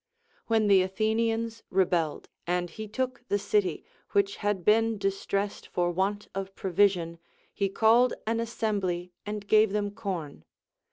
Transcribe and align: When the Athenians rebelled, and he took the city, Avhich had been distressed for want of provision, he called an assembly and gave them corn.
When 0.47 0.65
the 0.65 0.81
Athenians 0.81 1.61
rebelled, 1.69 2.27
and 2.47 2.71
he 2.71 2.87
took 2.87 3.23
the 3.27 3.37
city, 3.37 3.85
Avhich 4.15 4.37
had 4.37 4.65
been 4.65 4.97
distressed 4.97 5.67
for 5.67 5.91
want 5.91 6.27
of 6.33 6.55
provision, 6.55 7.19
he 7.53 7.69
called 7.69 8.15
an 8.25 8.39
assembly 8.39 9.11
and 9.27 9.47
gave 9.47 9.73
them 9.73 9.91
corn. 9.91 10.43